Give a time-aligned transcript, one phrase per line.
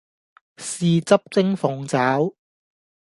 [0.57, 2.33] 豉汁蒸鳳爪